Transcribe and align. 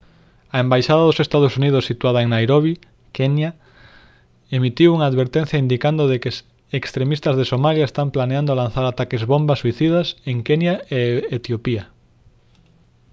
a 0.55 0.57
embaixada 0.63 1.01
dos 1.03 1.19
ee. 1.19 1.27
uu. 1.75 1.87
situada 1.89 2.19
en 2.23 2.29
nairobi 2.35 2.73
kenya 3.17 3.49
emitiu 4.57 4.89
unha 4.95 5.05
advertencia 5.11 5.61
indicando 5.65 6.03
de 6.11 6.17
que 6.23 6.31
«extremistas 6.79 7.35
de 7.39 7.49
somalia» 7.51 7.85
están 7.87 8.07
planeando 8.15 8.51
lanzar 8.59 8.85
ataques 8.87 9.21
bomba 9.31 9.53
suicidas 9.61 10.07
en 10.31 10.37
kenya 10.47 10.73
e 10.99 11.01
etiopía 11.37 11.83